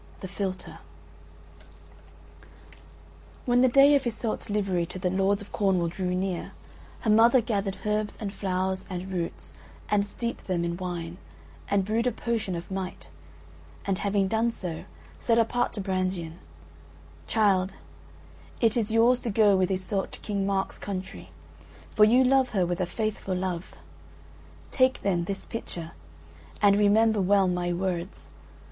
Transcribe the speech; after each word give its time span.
THE 0.21 0.27
PHILTRE 0.27 0.79
When 3.45 3.61
the 3.61 3.67
day 3.67 3.93
of 3.93 4.07
Iseult's 4.07 4.49
livery 4.49 4.83
to 4.87 4.97
the 4.97 5.11
Lords 5.11 5.43
of 5.43 5.51
Cornwall 5.51 5.89
drew 5.89 6.15
near, 6.15 6.53
her 7.01 7.09
mother 7.11 7.39
gathered 7.39 7.77
herbs 7.85 8.17
and 8.19 8.33
flowers 8.33 8.83
and 8.89 9.11
roots 9.13 9.53
and 9.89 10.03
steeped 10.03 10.47
them 10.47 10.63
in 10.65 10.75
wine, 10.75 11.19
and 11.69 11.85
brewed 11.85 12.07
a 12.07 12.11
potion 12.11 12.55
of 12.55 12.71
might, 12.71 13.09
and 13.85 13.99
having 13.99 14.27
done 14.27 14.49
so, 14.49 14.85
said 15.19 15.37
apart 15.37 15.71
to 15.73 15.81
Brangien: 15.81 16.39
"Child, 17.27 17.73
it 18.59 18.75
is 18.75 18.89
yours 18.91 19.19
to 19.19 19.29
go 19.29 19.55
with 19.55 19.69
Iseult 19.69 20.13
to 20.13 20.19
King 20.21 20.47
Mark's 20.47 20.79
country, 20.79 21.29
for 21.93 22.05
you 22.05 22.23
love 22.23 22.49
her 22.57 22.65
with 22.65 22.81
a 22.81 22.87
faithful 22.87 23.35
love. 23.35 23.75
Take 24.71 25.03
then 25.03 25.25
this 25.25 25.45
pitcher 25.45 25.91
and 26.59 26.75
remember 26.79 27.21
well 27.21 27.47
my 27.47 27.71
words. 27.71 28.29